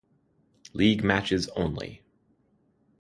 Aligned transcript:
"League 0.73 1.03
matches 1.03 1.47
only" 1.49 2.01